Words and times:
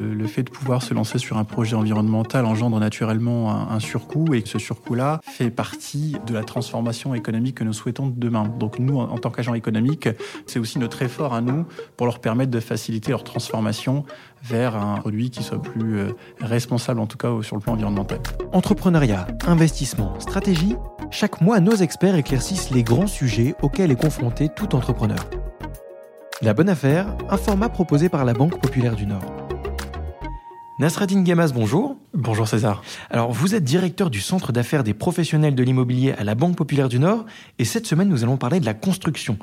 Le 0.00 0.26
fait 0.26 0.42
de 0.42 0.50
pouvoir 0.50 0.82
se 0.82 0.94
lancer 0.94 1.18
sur 1.18 1.36
un 1.36 1.44
projet 1.44 1.76
environnemental 1.76 2.46
engendre 2.46 2.80
naturellement 2.80 3.70
un, 3.70 3.80
surcoût 3.80 4.34
et 4.34 4.42
ce 4.46 4.58
surcoût-là 4.58 5.20
fait 5.22 5.50
partie 5.50 6.16
de 6.26 6.32
la 6.32 6.42
transformation 6.42 7.14
économique 7.14 7.56
que 7.56 7.64
nous 7.64 7.72
souhaitons 7.72 8.12
demain. 8.14 8.44
Donc 8.58 8.78
nous, 8.78 8.98
en, 8.98 9.18
tant 9.18 9.30
qu'agents 9.30 9.54
économiques, 9.54 10.08
c'est 10.46 10.58
aussi 10.58 10.78
notre 10.78 11.02
effort 11.02 11.34
à 11.34 11.40
nous 11.40 11.66
pour 11.96 12.06
leur 12.06 12.20
permettre 12.20 12.50
de 12.50 12.60
faciliter 12.60 13.10
leur 13.10 13.24
transformation 13.24 14.04
vers 14.42 14.74
un 14.74 14.96
produit 14.96 15.30
qui 15.30 15.42
soit 15.42 15.60
plus 15.60 15.98
euh, 15.98 16.12
responsable, 16.40 17.00
en 17.00 17.06
tout 17.06 17.18
cas 17.18 17.30
sur 17.42 17.56
le 17.56 17.62
plan 17.62 17.74
environnemental. 17.74 18.20
Entrepreneuriat, 18.52 19.26
investissement, 19.46 20.18
stratégie, 20.18 20.76
chaque 21.10 21.40
mois 21.40 21.60
nos 21.60 21.76
experts 21.76 22.16
éclaircissent 22.16 22.70
les 22.70 22.82
grands 22.82 23.06
sujets 23.06 23.54
auxquels 23.62 23.90
est 23.90 24.00
confronté 24.00 24.48
tout 24.48 24.74
entrepreneur. 24.74 25.18
La 26.42 26.54
bonne 26.54 26.70
affaire, 26.70 27.06
un 27.28 27.36
format 27.36 27.68
proposé 27.68 28.08
par 28.08 28.24
la 28.24 28.32
Banque 28.32 28.58
Populaire 28.60 28.96
du 28.96 29.06
Nord. 29.06 29.39
Nasradine 30.80 31.24
Gamas, 31.24 31.52
bonjour. 31.52 31.98
Bonjour 32.14 32.48
César. 32.48 32.82
Alors, 33.10 33.32
vous 33.32 33.54
êtes 33.54 33.64
directeur 33.64 34.08
du 34.08 34.22
Centre 34.22 34.50
d'affaires 34.50 34.82
des 34.82 34.94
professionnels 34.94 35.54
de 35.54 35.62
l'immobilier 35.62 36.12
à 36.12 36.24
la 36.24 36.34
Banque 36.34 36.56
Populaire 36.56 36.88
du 36.88 36.98
Nord, 36.98 37.26
et 37.58 37.66
cette 37.66 37.86
semaine, 37.86 38.08
nous 38.08 38.24
allons 38.24 38.38
parler 38.38 38.60
de 38.60 38.64
la 38.64 38.72
construction. 38.72 39.36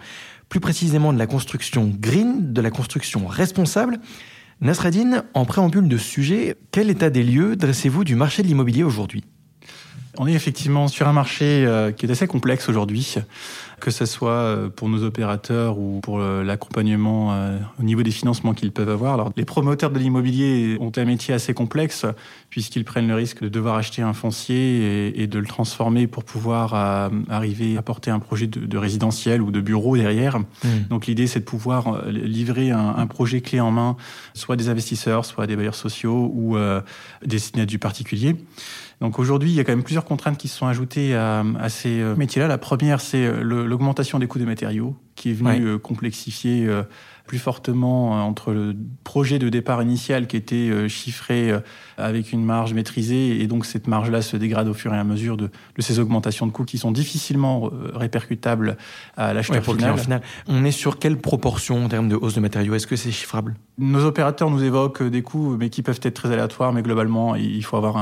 Plus 0.50 0.60
précisément 0.60 1.14
de 1.14 1.20
la 1.20 1.28
construction 1.28 1.94
green, 1.96 2.54
de 2.54 2.60
la 2.60 2.72
construction 2.72 3.28
responsable. 3.28 4.00
Nasradine, 4.62 5.26
en 5.36 5.46
préambule 5.46 5.88
de 5.88 5.98
ce 6.00 6.10
sujet, 6.10 6.56
quel 6.72 6.90
état 6.90 7.12
des 7.12 7.22
lieux 7.22 7.56
dressez-vous 7.56 8.04
du 8.04 8.16
marché 8.16 8.42
de 8.42 8.48
l'immobilier 8.48 8.82
aujourd'hui? 8.82 9.24
On 10.20 10.28
est 10.28 10.34
effectivement 10.34 10.88
sur 10.88 11.08
un 11.08 11.14
marché 11.14 11.66
euh, 11.66 11.92
qui 11.92 12.06
est 12.06 12.12
assez 12.12 12.28
complexe 12.28 12.70
aujourd'hui, 12.70 13.16
que 13.80 13.92
ce 13.92 14.06
soit 14.06 14.32
euh, 14.32 14.70
pour 14.70 14.90
nos 14.90 15.04
opérateurs 15.04 15.78
ou 15.78 16.00
pour 16.02 16.20
euh, 16.20 16.44
l'accompagnement 16.44 17.08
au 17.80 17.84
niveau 17.84 18.04
des 18.04 18.12
financements 18.12 18.54
qu'ils 18.54 18.72
peuvent 18.72 18.90
avoir. 18.90 19.14
Alors, 19.14 19.32
les 19.36 19.46
promoteurs 19.46 19.92
de 19.92 20.00
l'immobilier 20.00 20.78
ont 20.80 20.92
un 20.96 21.06
métier 21.06 21.34
assez 21.34 21.54
complexe 21.54 22.06
puisqu'ils 22.50 22.86
prennent 22.86 23.08
le 23.08 23.16
risque 23.16 23.42
de 23.42 23.50
devoir 23.50 23.76
acheter 23.76 24.02
un 24.02 24.14
foncier 24.14 25.20
et, 25.22 25.28
de 25.28 25.40
le 25.40 25.46
transformer 25.46 26.08
pour 26.08 26.24
pouvoir 26.24 26.74
arriver 27.30 27.78
à 27.78 27.82
porter 27.82 28.10
un 28.10 28.20
projet 28.20 28.48
de, 28.48 28.78
résidentiel 28.78 29.42
ou 29.42 29.52
de 29.52 29.62
bureau 29.62 29.98
derrière. 29.98 30.40
Mmh. 30.40 30.68
Donc 30.90 31.08
l'idée, 31.08 31.28
c'est 31.28 31.42
de 31.42 31.46
pouvoir 31.46 32.06
livrer 32.08 32.72
un, 32.72 33.08
projet 33.08 33.42
clé 33.42 33.60
en 33.60 33.72
main, 33.72 33.98
soit 34.34 34.56
des 34.56 34.70
investisseurs, 34.70 35.26
soit 35.26 35.48
des 35.48 35.56
bailleurs 35.56 35.76
sociaux 35.76 36.32
ou 36.34 36.58
destinés 37.26 37.64
à 37.64 37.66
du 37.66 37.80
particulier. 37.80 38.36
Donc 39.00 39.20
aujourd'hui, 39.20 39.52
il 39.52 39.56
y 39.56 39.60
a 39.60 39.64
quand 39.64 39.74
même 39.74 39.84
plusieurs 39.84 40.06
contraintes 40.06 40.38
qui 40.38 40.48
se 40.48 40.58
sont 40.58 40.66
ajoutées 40.66 41.16
à, 41.16 41.44
ces 41.70 42.00
euh, 42.02 42.16
métiers-là. 42.16 42.48
La 42.48 42.58
première, 42.58 43.00
c'est 43.00 43.26
euh, 43.26 43.42
l'augmentation 43.42 44.18
des 44.18 44.28
coûts 44.28 44.40
des 44.40 44.46
matériaux, 44.46 44.96
qui 45.18 45.32
est 45.32 45.34
venue 45.34 45.68
euh, 45.68 45.78
complexifier 45.78 46.70
plus 47.28 47.38
fortement 47.38 48.18
euh, 48.18 48.22
entre 48.22 48.54
le 48.54 48.76
projet 49.04 49.38
de 49.38 49.50
départ 49.50 49.84
initial 49.84 50.26
qui 50.26 50.38
était 50.38 50.56
euh, 50.56 50.88
chiffré 50.88 51.52
euh, 51.52 51.60
avec 51.98 52.32
une 52.32 52.44
marge 52.44 52.74
maîtrisée. 52.74 53.42
Et 53.42 53.48
donc 53.48 53.66
cette 53.66 53.88
marge-là 53.88 54.22
se 54.24 54.38
dégrade 54.38 54.68
au 54.68 54.74
fur 54.74 54.94
et 54.94 54.98
à 54.98 55.04
mesure 55.04 55.38
de, 55.38 55.52
ces 55.78 56.00
augmentations 56.00 56.48
de 56.48 56.52
coûts 56.52 56.66
qui 56.66 56.78
sont 56.78 56.92
difficilement 56.92 57.70
répercutables 57.94 58.78
à 59.18 59.34
l'acheteur 59.34 59.64
final. 59.64 60.22
On 60.48 60.64
est 60.64 60.72
sur 60.72 60.98
quelle 60.98 61.18
proportion 61.18 61.86
en 61.86 61.90
termes 61.90 62.08
de 62.08 62.16
hausse 62.16 62.36
de 62.36 62.40
matériaux? 62.40 62.74
Est-ce 62.74 62.88
que 62.88 62.96
c'est 62.96 63.12
chiffrable? 63.12 63.56
Nos 63.78 64.06
opérateurs 64.06 64.50
nous 64.50 64.64
évoquent 64.64 65.04
des 65.04 65.22
coûts 65.22 65.58
mais 65.60 65.70
qui 65.70 65.84
peuvent 65.84 66.00
être 66.02 66.14
très 66.14 66.32
aléatoires. 66.32 66.72
Mais 66.72 66.82
globalement 66.82 67.36
il 67.36 67.64
faut 67.64 67.78
avoir 67.78 67.98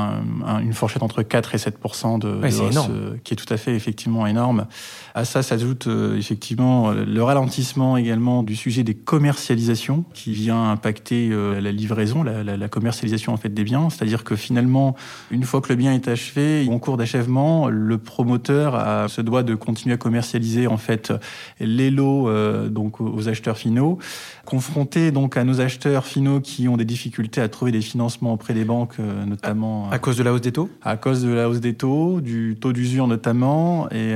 une 0.61 0.73
fourchette 0.73 1.03
entre 1.03 1.23
4 1.23 1.55
et 1.55 1.57
7 1.57 1.75
de, 2.19 2.45
hausse 2.45 2.89
qui 3.23 3.33
est 3.33 3.37
tout 3.37 3.51
à 3.51 3.57
fait 3.57 3.73
effectivement 3.73 4.27
énorme. 4.27 4.67
À 5.15 5.25
ça 5.25 5.41
s'ajoute 5.41 5.87
effectivement 6.17 6.93
le 7.05 7.23
ralentissement 7.23 7.97
également 7.97 8.43
du 8.43 8.55
sujet 8.55 8.83
des 8.83 8.95
commercialisation 8.95 10.03
qui 10.13 10.31
vient 10.31 10.71
impacter 10.71 11.29
euh, 11.31 11.61
la 11.61 11.71
livraison, 11.71 12.23
la, 12.23 12.67
commercialisation 12.67 13.33
en 13.33 13.37
fait 13.37 13.53
des 13.53 13.63
biens. 13.63 13.89
C'est-à-dire 13.89 14.23
que 14.23 14.35
finalement, 14.35 14.95
une 15.31 15.43
fois 15.43 15.61
que 15.61 15.69
le 15.69 15.75
bien 15.75 15.93
est 15.93 16.07
achevé, 16.07 16.67
en 16.69 16.79
cours 16.79 16.97
d'achèvement, 16.97 17.69
le 17.69 17.97
promoteur 17.97 18.75
a, 18.75 19.07
se 19.07 19.21
doit 19.21 19.43
de 19.43 19.55
continuer 19.55 19.95
à 19.95 19.97
commercialiser 19.97 20.67
en 20.67 20.77
fait 20.77 21.13
les 21.59 21.91
lots 21.91 22.27
euh, 22.27 22.69
donc 22.69 22.99
aux 22.99 23.27
acheteurs 23.29 23.57
finaux. 23.57 23.99
Confronté 24.45 25.11
donc 25.11 25.37
à 25.37 25.43
nos 25.43 25.61
acheteurs 25.61 26.05
finaux 26.05 26.39
qui 26.39 26.67
ont 26.67 26.77
des 26.77 26.85
difficultés 26.85 27.41
à 27.41 27.47
trouver 27.47 27.71
des 27.71 27.81
financements 27.81 28.33
auprès 28.33 28.53
des 28.53 28.65
banques, 28.65 28.95
euh, 28.99 29.25
notamment 29.25 29.89
à, 29.91 29.99
cause 29.99 30.17
de 30.17 30.23
la 30.23 30.33
hausse 30.33 30.41
des 30.41 30.51
taux? 30.51 30.69
À 30.81 30.97
cause 30.97 31.23
de 31.23 31.29
la 31.29 31.49
hausse 31.49 31.59
des 31.59 31.73
taux, 31.73 32.21
du 32.21 32.57
taux 32.59 32.73
d'usure 32.73 33.07
notamment, 33.07 33.89
et 33.91 34.15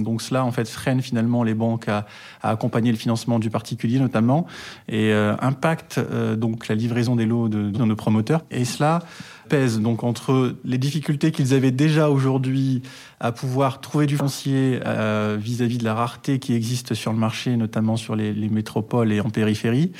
donc 0.00 0.22
cela 0.22 0.44
en 0.44 0.52
fait 0.52 0.68
freine 0.68 1.00
finalement 1.00 1.42
les 1.42 1.54
banques 1.54 1.88
à, 1.88 2.06
à 2.42 2.50
accompagner 2.50 2.90
le 2.90 2.96
financement 2.96 3.38
du 3.38 3.50
particulier 3.50 3.98
notamment 3.98 4.46
et 4.88 5.12
euh, 5.12 5.34
impacte 5.40 5.98
euh, 5.98 6.36
donc 6.36 6.68
la 6.68 6.74
livraison 6.74 7.16
des 7.16 7.26
lots 7.26 7.48
de, 7.48 7.84
nos 7.84 7.96
promoteurs. 7.96 8.44
Et 8.50 8.64
cela 8.64 9.00
pèse 9.48 9.80
donc 9.80 10.04
entre 10.04 10.54
les 10.64 10.78
difficultés 10.78 11.30
qu'ils 11.30 11.54
avaient 11.54 11.70
déjà 11.70 12.10
aujourd'hui 12.10 12.82
à 13.18 13.32
pouvoir 13.32 13.80
trouver 13.80 14.06
du 14.06 14.16
foncier 14.16 14.80
euh, 14.84 15.38
vis-à-vis 15.40 15.78
de 15.78 15.84
la 15.84 15.94
rareté 15.94 16.38
qui 16.38 16.52
existe 16.52 16.94
sur 16.94 17.12
le 17.12 17.18
marché, 17.18 17.56
notamment 17.56 17.96
sur 17.96 18.14
les, 18.14 18.34
métropoles 18.48 19.12
et 19.12 19.20
en 19.20 19.30
périphérie. 19.30 19.92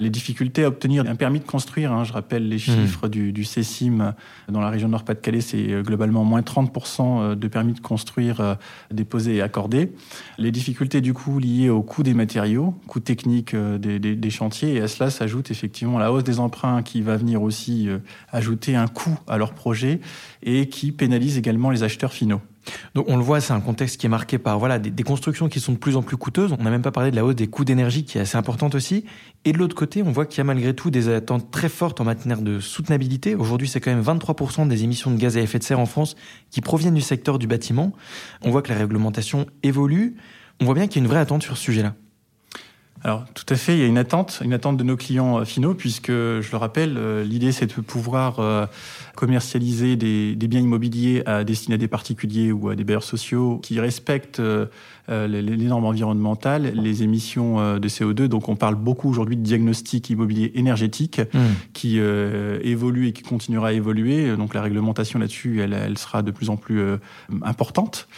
Les 0.00 0.10
difficultés 0.10 0.64
à 0.64 0.68
obtenir 0.68 1.08
un 1.08 1.14
permis 1.14 1.38
de 1.38 1.44
construire, 1.44 1.92
hein, 1.92 2.04
je 2.04 2.12
rappelle 2.12 2.48
les 2.48 2.56
mmh. 2.56 2.58
chiffres 2.58 3.08
du, 3.08 3.32
du 3.32 3.44
CECIM 3.44 4.14
dans 4.48 4.60
la 4.60 4.70
région 4.70 4.88
Nord-Pas-de-Calais, 4.88 5.40
c'est 5.40 5.70
euh, 5.70 5.82
globalement 5.82 6.24
moins 6.24 6.40
30% 6.40 7.00
euh, 7.00 7.34
de 7.34 7.48
permis 7.48 7.74
de 7.74 7.80
construire 7.80 8.56
déposés 8.90 9.36
et 9.36 9.42
accordés. 9.42 9.92
Les 10.38 10.50
difficultés 10.50 11.00
du 11.00 11.14
coup 11.14 11.38
liées 11.38 11.70
au 11.70 11.82
coût 11.82 12.02
des 12.02 12.14
matériaux, 12.14 12.74
coût 12.86 13.00
technique 13.00 13.54
des, 13.54 13.98
des, 13.98 14.16
des 14.16 14.30
chantiers, 14.30 14.74
et 14.74 14.80
à 14.80 14.88
cela 14.88 15.10
s'ajoute 15.10 15.50
effectivement 15.50 15.98
la 15.98 16.12
hausse 16.12 16.24
des 16.24 16.40
emprunts 16.40 16.82
qui 16.82 17.02
va 17.02 17.16
venir 17.16 17.42
aussi 17.42 17.88
ajouter 18.32 18.76
un 18.76 18.86
coût 18.94 19.18
à 19.28 19.36
leur 19.36 19.52
projet 19.52 20.00
et 20.42 20.68
qui 20.68 20.92
pénalise 20.92 21.36
également 21.36 21.70
les 21.70 21.82
acheteurs 21.82 22.12
finaux. 22.12 22.40
Donc 22.94 23.06
on 23.08 23.16
le 23.16 23.22
voit, 23.22 23.40
c'est 23.40 23.52
un 23.52 23.60
contexte 23.60 24.00
qui 24.00 24.06
est 24.06 24.08
marqué 24.08 24.38
par 24.38 24.58
voilà 24.58 24.78
des, 24.78 25.02
constructions 25.02 25.48
qui 25.48 25.60
sont 25.60 25.72
de 25.72 25.78
plus 25.78 25.96
en 25.96 26.02
plus 26.02 26.16
coûteuses. 26.16 26.54
On 26.58 26.62
n'a 26.62 26.70
même 26.70 26.82
pas 26.82 26.90
parlé 26.90 27.10
de 27.10 27.16
la 27.16 27.24
hausse 27.24 27.34
des 27.34 27.46
coûts 27.46 27.64
d'énergie 27.64 28.04
qui 28.04 28.18
est 28.18 28.22
assez 28.22 28.36
importante 28.36 28.74
aussi. 28.74 29.04
Et 29.44 29.52
de 29.52 29.58
l'autre 29.58 29.74
côté, 29.74 30.02
on 30.02 30.12
voit 30.12 30.26
qu'il 30.26 30.38
y 30.38 30.40
a 30.40 30.44
malgré 30.44 30.74
tout 30.74 30.90
des 30.90 31.08
attentes 31.08 31.50
très 31.50 31.68
fortes 31.68 32.00
en 32.00 32.04
matière 32.04 32.40
de 32.40 32.60
soutenabilité. 32.60 33.34
Aujourd'hui, 33.34 33.68
c'est 33.68 33.80
quand 33.80 33.94
même 33.94 34.02
23% 34.02 34.68
des 34.68 34.84
émissions 34.84 35.10
de 35.10 35.16
gaz 35.16 35.36
à 35.36 35.40
effet 35.40 35.58
de 35.58 35.64
serre 35.64 35.80
en 35.80 35.86
France 35.86 36.16
qui 36.50 36.60
proviennent 36.60 36.94
du 36.94 37.02
secteur 37.02 37.38
du 37.38 37.46
bâtiment. 37.46 37.92
On 38.42 38.50
voit 38.50 38.62
que 38.62 38.72
la 38.72 38.78
réglementation 38.78 39.46
évolue. 39.62 40.16
On 40.60 40.64
voit 40.64 40.74
bien 40.74 40.86
qu'il 40.86 41.02
y 41.02 41.04
a 41.04 41.04
une 41.04 41.10
vraie 41.10 41.20
attente 41.20 41.42
sur 41.42 41.56
ce 41.56 41.64
sujet-là. 41.64 41.94
Alors 43.06 43.26
tout 43.34 43.44
à 43.50 43.56
fait, 43.56 43.74
il 43.74 43.80
y 43.80 43.82
a 43.82 43.86
une 43.86 43.98
attente, 43.98 44.40
une 44.42 44.54
attente 44.54 44.78
de 44.78 44.82
nos 44.82 44.96
clients 44.96 45.40
euh, 45.40 45.44
finaux, 45.44 45.74
puisque 45.74 46.10
je 46.10 46.50
le 46.50 46.56
rappelle, 46.56 46.96
euh, 46.96 47.22
l'idée 47.22 47.52
c'est 47.52 47.66
de 47.66 47.82
pouvoir 47.82 48.40
euh, 48.40 48.64
commercialiser 49.14 49.94
des, 49.96 50.34
biens 50.48 50.60
immobiliers 50.60 51.22
à 51.26 51.44
destinés 51.44 51.74
à 51.74 51.78
des 51.78 51.86
particuliers 51.86 52.50
ou 52.50 52.70
à 52.70 52.76
des 52.76 52.84
bailleurs 52.84 53.02
sociaux 53.02 53.60
qui 53.62 53.78
respectent 53.78 54.40
les, 55.08 55.56
normes 55.56 55.84
environnementales, 55.84 56.72
les 56.74 57.02
émissions 57.02 57.78
de 57.78 57.88
CO2. 57.88 58.26
Donc 58.26 58.48
on 58.48 58.56
parle 58.56 58.74
beaucoup 58.74 59.08
aujourd'hui 59.08 59.36
de 59.36 59.42
diagnostic 59.42 60.10
immobilier 60.10 60.52
énergétique 60.54 61.20
mmh. 61.20 61.38
qui 61.72 61.98
évolue 61.98 63.08
et 63.08 63.12
qui 63.12 63.22
continuera 63.22 63.68
à 63.68 63.72
évoluer. 63.72 64.36
Donc 64.36 64.52
la 64.52 64.62
réglementation 64.62 65.18
là-dessus, 65.18 65.60
elle, 65.62 65.72
elle, 65.72 65.96
sera 65.96 66.22
de 66.22 66.30
plus 66.30 66.50
en 66.50 66.56
plus 66.56 66.82
importante. 67.42 68.08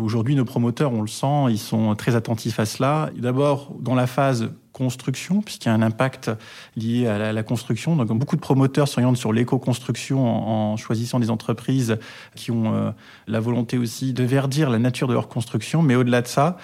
Aujourd'hui, 0.00 0.34
nos 0.34 0.44
promoteurs, 0.44 0.92
on 0.92 1.02
le 1.02 1.08
sent, 1.08 1.50
ils 1.50 1.58
sont 1.58 1.94
très 1.96 2.16
attentifs 2.16 2.58
à 2.58 2.64
cela. 2.64 3.10
D'abord, 3.18 3.74
dans 3.80 3.94
la 3.94 4.06
phase 4.06 4.33
construction, 4.74 5.40
puisqu'il 5.40 5.68
y 5.68 5.70
a 5.70 5.74
un 5.74 5.82
impact 5.82 6.30
lié 6.76 7.06
à 7.06 7.32
la, 7.32 7.42
construction. 7.44 7.94
Donc, 7.94 8.08
beaucoup 8.18 8.34
de 8.34 8.40
promoteurs 8.40 8.88
s'orientent 8.88 9.16
sur 9.16 9.32
l'éco-construction 9.32 10.26
en, 10.26 10.76
choisissant 10.76 11.20
des 11.20 11.30
entreprises 11.30 11.96
qui 12.34 12.50
ont 12.50 12.74
euh, 12.74 12.90
la 13.28 13.38
volonté 13.38 13.78
aussi 13.78 14.12
de 14.12 14.24
verdir 14.24 14.70
la 14.70 14.80
nature 14.80 15.06
de 15.06 15.12
leur 15.14 15.28
construction. 15.28 15.80
Mais 15.80 15.94
au-delà 15.94 16.22
de 16.22 16.26
ça, 16.26 16.56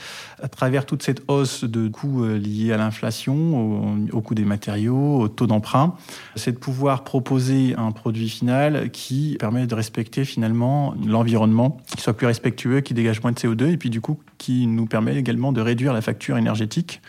à 0.42 0.48
travers 0.48 0.86
toute 0.86 1.04
cette 1.04 1.22
hausse 1.28 1.62
de 1.62 1.86
coûts 1.86 2.25
euh, 2.25 2.36
liés 2.36 2.72
à 2.72 2.76
l'inflation, 2.76 4.08
au, 4.12 4.20
coût 4.20 4.34
des 4.34 4.44
matériaux, 4.44 5.20
au 5.20 5.28
taux 5.28 5.47
d'emprunt, 5.47 5.94
c'est 6.34 6.52
de 6.52 6.58
pouvoir 6.58 7.04
proposer 7.04 7.76
un 7.78 7.93
produit 7.93 8.28
final 8.28 8.90
qui 8.90 9.37
permet 9.38 9.69
de 9.69 9.75
respecter 9.75 10.25
finalement 10.25 10.94
l'environnement, 11.06 11.76
qui 11.94 12.02
soit 12.02 12.14
plus 12.14 12.26
respectueux, 12.26 12.81
qui 12.81 12.93
dégage 12.93 13.22
moins 13.22 13.31
de 13.31 13.38
CO2 13.38 13.70
et 13.70 13.76
puis 13.76 13.90
du 13.90 14.00
coup 14.00 14.19
qui 14.38 14.67
nous 14.67 14.87
permet 14.87 15.17
également 15.17 15.52
de 15.52 15.61
réduire 15.61 15.93
la 15.93 16.00
facture 16.00 16.37
énergétique. 16.38 17.00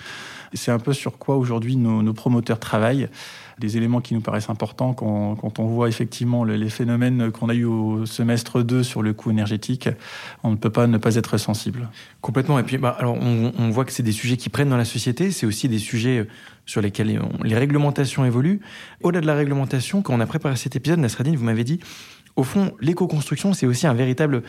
C'est 0.53 0.71
un 0.71 0.80
peu 0.80 0.94
sur 0.94 1.18
quoi 1.18 1.38
aujourd'hui 1.38 1.75
nos, 1.75 2.13
promoteurs 2.13 2.59
travaillent 2.59 3.09
des 3.59 3.77
éléments 3.77 4.01
qui 4.01 4.13
nous 4.13 4.21
paraissent 4.21 4.50
importants 4.50 4.94
quand, 4.94 5.59
on 5.59 5.65
voit 5.65 5.88
effectivement 5.88 6.44
les 6.44 6.69
phénomènes 6.69 7.31
qu'on 7.31 7.48
a 7.50 7.53
eu 7.53 7.65
au 7.65 8.06
semestre 8.06 8.63
2 8.63 8.81
sur 8.83 9.01
le 9.03 9.13
coût 9.13 9.30
énergétique. 9.30 9.88
On 10.44 10.51
ne 10.51 10.56
peut 10.56 10.69
pas 10.69 10.88
ne 10.88 10.98
pas 10.98 11.15
être 11.15 11.38
sensible. 11.38 11.89
Complètement. 12.21 12.57
Et 12.59 12.63
puis, 12.63 12.77
bah, 12.77 12.95
alors, 12.98 13.18
on, 13.21 13.69
voit 13.69 13.86
que 13.86 13.92
c'est 13.92 14.03
des 14.03 14.12
sujets 14.12 14.38
qui 14.38 14.50
prennent 14.50 14.69
dans 14.69 14.77
la 14.77 14.86
société. 14.86 15.31
C'est 15.31 15.45
aussi 15.45 15.69
des 15.69 15.80
sujets 15.80 16.27
sur 16.65 16.81
lesquels 16.81 17.21
les 17.44 17.56
réglementations 17.56 18.25
évoluent. 18.25 18.62
Au-delà 19.03 19.21
de 19.21 19.27
la 19.27 19.36
réglementation, 19.36 20.01
quand 20.01 20.13
on 20.13 20.19
a 20.19 20.25
préparé 20.25 20.56
cet 20.56 20.75
épisode, 20.75 21.00
Nasreddin, 21.00 21.36
vous 21.36 21.45
m'avez 21.45 21.63
dit, 21.63 21.80
au 22.36 22.44
fond, 22.44 22.74
l'éco-construction, 22.80 23.53
c'est 23.53 23.65
aussi 23.65 23.88
un 23.88 23.94
véritable 23.94 24.44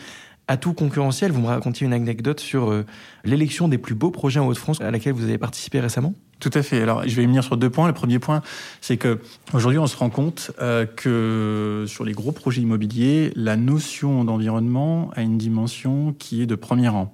atout 0.53 0.73
concurrentiel. 0.73 1.31
Vous 1.31 1.41
me 1.41 1.47
racontiez 1.47 1.85
une 1.85 1.93
anecdote 1.93 2.39
sur 2.39 2.71
euh, 2.71 2.85
l'élection 3.25 3.67
des 3.67 3.79
plus 3.79 3.95
beaux 3.95 4.11
projets 4.11 4.39
en 4.39 4.47
Haute-France 4.47 4.81
à 4.81 4.91
laquelle 4.91 5.13
vous 5.13 5.23
avez 5.23 5.39
participé 5.39 5.79
récemment? 5.79 6.13
Tout 6.39 6.51
à 6.53 6.61
fait. 6.61 6.81
Alors, 6.81 7.03
je 7.07 7.15
vais 7.15 7.23
y 7.23 7.25
venir 7.25 7.43
sur 7.43 7.57
deux 7.57 7.69
points. 7.69 7.87
Le 7.87 7.93
premier 7.93 8.19
point, 8.19 8.41
c'est 8.79 8.97
que 8.97 9.19
aujourd'hui, 9.53 9.79
on 9.79 9.87
se 9.87 9.97
rend 9.97 10.09
compte 10.09 10.51
euh, 10.61 10.85
que 10.85 11.85
sur 11.87 12.03
les 12.03 12.11
gros 12.11 12.31
projets 12.31 12.61
immobiliers, 12.61 13.31
la 13.35 13.55
notion 13.55 14.23
d'environnement 14.23 15.09
a 15.15 15.21
une 15.21 15.37
dimension 15.37 16.13
qui 16.19 16.43
est 16.43 16.45
de 16.45 16.55
premier 16.55 16.89
rang. 16.89 17.13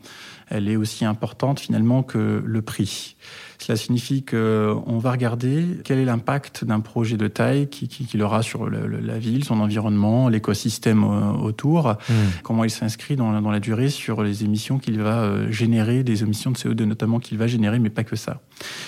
Elle 0.50 0.68
est 0.68 0.76
aussi 0.76 1.06
importante 1.06 1.60
finalement 1.60 2.04
que 2.04 2.42
le 2.44 2.62
prix. 2.62 3.16
Cela 3.60 3.76
signifie 3.76 4.24
qu'on 4.24 4.98
va 5.00 5.12
regarder 5.12 5.66
quel 5.84 6.00
est 6.00 6.06
l'impact 6.06 6.64
d'un 6.64 6.80
projet 6.80 7.18
de 7.18 7.28
taille 7.28 7.68
qu'il 7.68 7.90
qui, 7.90 8.06
qui 8.06 8.22
aura 8.22 8.42
sur 8.42 8.66
le, 8.68 8.88
la 8.88 9.20
ville, 9.20 9.44
son 9.44 9.60
environnement, 9.60 10.30
l'écosystème 10.30 11.04
autour, 11.04 11.90
mmh. 11.90 12.14
comment 12.44 12.64
il 12.64 12.70
s'inscrit 12.70 13.18
dans, 13.18 13.42
dans, 13.42 13.52
la 13.52 13.60
durée 13.60 13.90
sur 13.90 14.24
les 14.24 14.46
émissions 14.46 14.80
qu'il 14.80 15.02
va 15.02 15.24
euh, 15.24 15.52
générer, 15.52 16.04
des 16.04 16.24
émissions 16.24 16.52
de 16.52 16.58
CO2 16.58 16.84
notamment 16.84 17.20
qu'il 17.20 17.38
va 17.38 17.48
générer, 17.48 17.80
mais 17.80 17.90
pas 17.90 18.06
que 18.06 18.16
ça. 18.16 18.42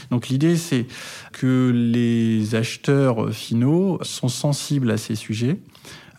Donc 0.09 0.29
l'idée, 0.29 0.55
c'est 0.55 0.85
que 1.33 1.71
les 1.73 2.55
acheteurs 2.55 3.33
finaux 3.33 3.99
sont 4.03 4.29
sensibles 4.29 4.89
à 4.91 4.97
ces 4.97 5.15
sujets. 5.15 5.59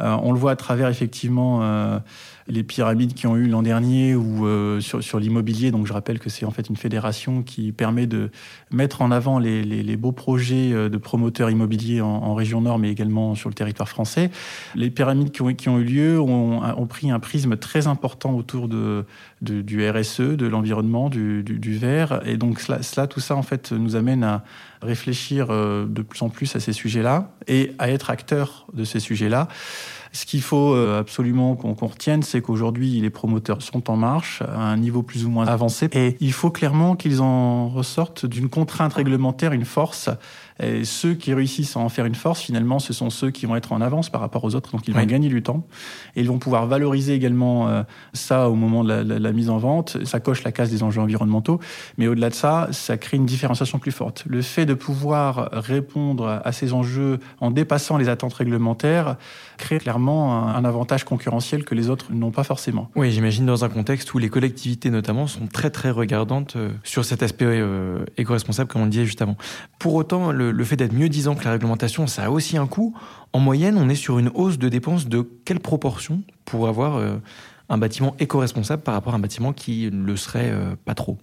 Euh, 0.00 0.16
on 0.22 0.32
le 0.32 0.38
voit 0.38 0.52
à 0.52 0.56
travers 0.56 0.88
effectivement 0.88 1.60
euh, 1.62 1.98
les 2.48 2.62
pyramides 2.62 3.14
qui 3.14 3.26
ont 3.26 3.36
eu 3.36 3.46
l'an 3.46 3.62
dernier 3.62 4.14
ou 4.14 4.46
euh, 4.46 4.80
sur, 4.80 5.02
sur 5.02 5.18
l'immobilier. 5.18 5.70
Donc 5.70 5.86
je 5.86 5.92
rappelle 5.92 6.18
que 6.18 6.28
c'est 6.28 6.44
en 6.44 6.50
fait 6.50 6.68
une 6.68 6.76
fédération 6.76 7.42
qui 7.42 7.72
permet 7.72 8.06
de 8.06 8.30
mettre 8.70 9.02
en 9.02 9.10
avant 9.10 9.38
les, 9.38 9.62
les, 9.62 9.82
les 9.82 9.96
beaux 9.96 10.12
projets 10.12 10.72
euh, 10.72 10.88
de 10.88 10.96
promoteurs 10.96 11.50
immobiliers 11.50 12.00
en, 12.00 12.08
en, 12.08 12.34
région 12.34 12.60
nord, 12.60 12.78
mais 12.78 12.90
également 12.90 13.34
sur 13.34 13.48
le 13.48 13.54
territoire 13.54 13.88
français. 13.88 14.30
Les 14.74 14.90
pyramides 14.90 15.30
qui 15.30 15.42
ont, 15.42 15.54
qui 15.54 15.68
ont 15.68 15.78
eu 15.78 15.84
lieu 15.84 16.20
ont, 16.20 16.62
ont, 16.62 16.86
pris 16.86 17.10
un 17.10 17.20
prisme 17.20 17.56
très 17.56 17.86
important 17.86 18.34
autour 18.34 18.68
de, 18.68 19.04
de 19.40 19.62
du 19.62 19.88
RSE, 19.88 20.20
de 20.20 20.46
l'environnement, 20.46 21.08
du, 21.08 21.42
du, 21.42 21.58
du, 21.58 21.76
vert. 21.76 22.20
Et 22.26 22.36
donc 22.36 22.60
cela, 22.60 22.82
cela, 22.82 23.06
tout 23.06 23.20
ça 23.20 23.36
en 23.36 23.42
fait 23.42 23.72
nous 23.72 23.96
amène 23.96 24.24
à 24.24 24.44
réfléchir 24.82 25.48
euh, 25.50 25.86
de 25.86 26.02
plus 26.02 26.22
en 26.22 26.28
plus 26.28 26.54
à 26.56 26.60
ces 26.60 26.72
sujets-là 26.72 27.32
et 27.46 27.72
à 27.78 27.90
être 27.90 28.10
acteur 28.10 28.66
de 28.72 28.84
ces 28.84 29.00
sujets-là. 29.00 29.48
Ce 30.12 30.26
qu'il 30.26 30.42
faut 30.42 30.74
euh, 30.74 31.00
absolument 31.00 31.56
qu'on 31.56 31.74
qu 31.74 31.84
retienne, 31.84 32.22
c'est 32.22 32.42
qu'aujourd'hui, 32.42 33.00
les 33.00 33.08
promoteurs 33.08 33.62
sont 33.62 33.90
en 33.90 33.96
marche 33.96 34.42
à 34.42 34.60
un 34.60 34.76
niveau 34.76 35.02
plus 35.02 35.24
ou 35.24 35.30
moins 35.30 35.46
avancé 35.46 35.88
et 35.92 36.16
il 36.20 36.32
faut 36.32 36.50
clairement 36.50 36.96
qu'ils 36.96 37.22
en 37.22 37.68
ressortent 37.68 38.26
d'une 38.26 38.50
contrainte 38.50 38.92
réglementaire 38.92 39.52
une 39.52 39.64
force 39.64 40.10
et 40.62 40.84
ceux 40.84 41.14
qui 41.14 41.34
réussissent 41.34 41.76
à 41.76 41.80
en 41.80 41.88
faire 41.88 42.06
une 42.06 42.14
force, 42.14 42.40
finalement, 42.40 42.78
ce 42.78 42.92
sont 42.92 43.10
ceux 43.10 43.30
qui 43.30 43.46
vont 43.46 43.56
être 43.56 43.72
en 43.72 43.80
avance 43.80 44.10
par 44.10 44.20
rapport 44.20 44.44
aux 44.44 44.54
autres, 44.54 44.70
donc 44.72 44.86
ils 44.88 44.94
vont 44.94 45.00
oui. 45.00 45.06
gagner 45.06 45.28
du 45.28 45.42
temps. 45.42 45.66
Et 46.16 46.20
ils 46.20 46.28
vont 46.28 46.38
pouvoir 46.38 46.66
valoriser 46.66 47.14
également 47.14 47.68
euh, 47.68 47.82
ça 48.12 48.48
au 48.48 48.54
moment 48.54 48.84
de 48.84 48.88
la, 48.88 49.04
la, 49.04 49.18
la, 49.18 49.32
mise 49.32 49.50
en 49.50 49.58
vente. 49.58 49.98
Ça 50.04 50.20
coche 50.20 50.42
la 50.44 50.52
case 50.52 50.70
des 50.70 50.82
enjeux 50.82 51.00
environnementaux, 51.00 51.60
mais 51.98 52.08
au-delà 52.08 52.30
de 52.30 52.34
ça, 52.34 52.68
ça 52.70 52.96
crée 52.96 53.16
une 53.16 53.26
différenciation 53.26 53.78
plus 53.78 53.92
forte. 53.92 54.24
Le 54.26 54.42
fait 54.42 54.66
de 54.66 54.74
pouvoir 54.74 55.50
répondre 55.52 56.40
à 56.44 56.52
ces 56.52 56.72
enjeux 56.72 57.18
en 57.40 57.50
dépassant 57.50 57.96
les 57.96 58.08
attentes 58.08 58.34
réglementaires 58.34 59.16
crée 59.58 59.78
clairement 59.78 60.48
un, 60.48 60.54
un 60.54 60.64
avantage 60.64 61.04
concurrentiel 61.04 61.64
que 61.64 61.74
les 61.74 61.88
autres 61.88 62.12
n'ont 62.12 62.30
pas 62.30 62.44
forcément. 62.44 62.90
Oui, 62.96 63.10
j'imagine 63.10 63.46
dans 63.46 63.64
un 63.64 63.68
contexte 63.68 64.12
où 64.14 64.18
les 64.18 64.28
collectivités 64.28 64.90
notamment 64.90 65.26
sont 65.26 65.46
très 65.46 65.70
très 65.70 65.90
regardantes 65.90 66.56
euh, 66.56 66.70
sur 66.84 67.04
cet 67.04 67.22
aspect 67.22 67.46
euh, 67.46 68.04
éco-responsable, 68.16 68.70
comme 68.70 68.82
on 68.82 68.84
le 68.84 68.90
disait 68.90 69.06
juste 69.06 69.22
avant. 69.22 69.36
Pour 69.78 69.94
autant, 69.94 70.32
le, 70.32 70.51
le 70.52 70.64
fait 70.64 70.76
d'être 70.76 70.92
mieux 70.92 71.08
disant 71.08 71.34
que 71.34 71.44
la 71.44 71.52
réglementation, 71.52 72.06
ça 72.06 72.24
a 72.24 72.30
aussi 72.30 72.56
un 72.56 72.66
coût. 72.66 72.94
En 73.32 73.40
moyenne, 73.40 73.76
on 73.78 73.88
est 73.88 73.94
sur 73.94 74.18
une 74.18 74.30
hausse 74.34 74.58
de 74.58 74.68
dépenses 74.68 75.08
de 75.08 75.26
quelle 75.44 75.60
proportion 75.60 76.22
pour 76.44 76.68
avoir 76.68 76.96
euh, 76.96 77.16
un 77.68 77.78
bâtiment 77.78 78.14
éco-responsable 78.18 78.82
par 78.82 78.94
rapport 78.94 79.14
à 79.14 79.16
un 79.16 79.20
bâtiment 79.20 79.52
qui 79.52 79.88
ne 79.90 80.04
le 80.04 80.16
serait 80.16 80.50
euh, 80.50 80.76
pas 80.84 80.94
trop? 80.94 81.18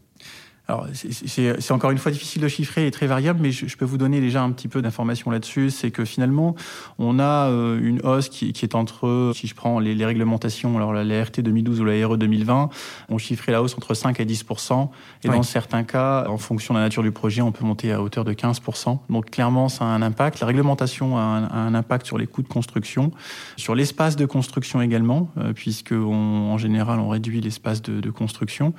Alors, 0.69 0.85
c'est 0.93 1.71
encore 1.71 1.89
une 1.89 1.97
fois 1.97 2.11
difficile 2.11 2.43
de 2.43 2.47
chiffrer 2.47 2.85
et 2.85 2.91
très 2.91 3.07
variable, 3.07 3.39
mais 3.41 3.49
je, 3.49 3.65
je 3.65 3.75
peux 3.75 3.85
vous 3.85 3.97
donner 3.97 4.21
déjà 4.21 4.43
un 4.43 4.51
petit 4.51 4.67
peu 4.67 4.83
d'informations 4.83 5.31
là-dessus. 5.31 5.71
C'est 5.71 5.89
que 5.89 6.05
finalement, 6.05 6.55
on 6.99 7.17
a 7.17 7.49
euh, 7.49 7.79
une 7.81 8.01
hausse 8.05 8.29
qui, 8.29 8.53
qui, 8.53 8.65
est 8.65 8.75
entre, 8.75 9.31
si 9.33 9.47
je 9.47 9.55
prends 9.55 9.79
les, 9.79 9.95
les 9.95 10.05
réglementations, 10.05 10.77
alors 10.77 10.93
la, 10.93 11.03
la, 11.03 11.23
RT 11.23 11.39
2012 11.41 11.81
ou 11.81 11.85
la 11.85 12.07
RE 12.07 12.17
2020, 12.17 12.69
on 13.09 13.17
chiffrait 13.17 13.51
la 13.51 13.63
hausse 13.63 13.73
entre 13.77 13.95
5 13.95 14.19
et 14.19 14.25
10% 14.25 14.89
Et 15.23 15.29
oui. 15.29 15.35
dans 15.35 15.41
certains 15.41 15.83
cas, 15.83 16.27
en 16.27 16.37
fonction 16.37 16.75
de 16.75 16.79
la 16.79 16.85
nature 16.85 17.01
du 17.01 17.11
projet, 17.11 17.41
on 17.41 17.51
peut 17.51 17.65
monter 17.65 17.91
à 17.91 18.03
hauteur 18.03 18.23
de 18.23 18.33
15% 18.33 18.99
Donc 19.09 19.31
clairement, 19.31 19.69
ça 19.69 19.85
a 19.85 19.87
un 19.87 20.03
impact. 20.03 20.39
La 20.39 20.45
réglementation 20.45 21.17
a 21.17 21.21
un, 21.21 21.43
a 21.45 21.57
un 21.57 21.73
impact 21.73 22.05
sur 22.05 22.19
les 22.19 22.27
coûts 22.27 22.43
de 22.43 22.47
construction, 22.47 23.09
sur 23.57 23.73
l'espace 23.73 24.15
de 24.15 24.27
construction 24.27 24.83
également, 24.83 25.31
euh, 25.39 25.51
puisque 25.51 25.93
on, 25.93 26.51
en 26.51 26.59
général, 26.59 26.99
on 26.99 27.09
réduit 27.09 27.41
l'espace 27.41 27.81
de, 27.81 28.01
de 28.01 28.11
construction. 28.11 28.75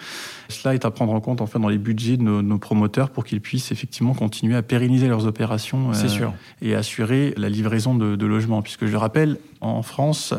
Cela 0.49 0.75
est 0.75 0.85
à 0.85 0.93
prendre 0.93 1.13
en 1.13 1.21
compte 1.21 1.41
en 1.41 1.47
fait 1.47 1.59
dans 1.59 1.69
les 1.69 1.80
budget 1.81 2.17
de 2.17 2.23
nos, 2.23 2.43
nos 2.43 2.59
promoteurs 2.59 3.11
pour 3.11 3.25
qu'ils 3.25 3.41
puissent 3.41 3.73
effectivement 3.73 4.15
continuer 4.15 4.57
à 4.57 4.63
pérenniser 4.63 5.09
leurs 5.09 5.27
opérations 5.27 5.91
euh, 5.91 6.09
sûr. 6.09 6.33
et 6.63 6.75
assurer 6.75 7.35
la 7.37 7.49
livraison 7.49 7.95
de, 7.95 8.17
de, 8.17 8.27
logements. 8.27 8.63
Puisque 8.63 8.87
je 8.87 8.93
le 8.93 8.99
rappelle, 8.99 9.39
en 9.61 9.83
France 9.83 10.35